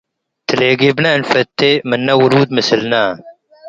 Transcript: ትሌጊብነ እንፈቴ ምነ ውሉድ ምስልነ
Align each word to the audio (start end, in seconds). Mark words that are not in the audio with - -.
ትሌጊብነ 0.47 1.05
እንፈቴ 1.17 1.59
ምነ 1.89 2.07
ውሉድ 2.21 2.49
ምስልነ 2.55 2.93